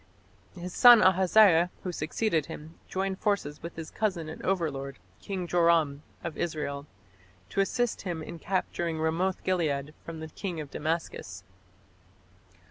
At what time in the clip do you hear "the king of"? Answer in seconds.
10.19-10.71